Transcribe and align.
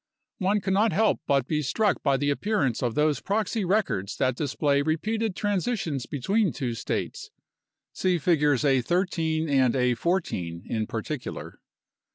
One 0.39 0.61
cannot 0.61 0.93
help 0.93 1.21
but 1.27 1.45
be 1.47 1.61
struck 1.61 2.01
by 2.01 2.17
the 2.17 2.31
appearance 2.31 2.81
of 2.81 2.95
those 2.95 3.21
proxy 3.21 3.63
records 3.63 4.17
that 4.17 4.35
display 4.35 4.81
repeated 4.81 5.35
transitions 5.35 6.07
between 6.07 6.51
two 6.51 6.73
states 6.73 7.29
(see 7.93 8.17
Figures 8.17 8.65
A. 8.65 8.81
13 8.81 9.47
and 9.47 9.75
A. 9.75 9.93
14 9.93 10.63
in 10.65 10.87
particular). 10.87 11.59